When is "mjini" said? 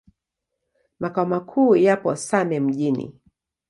2.59-3.13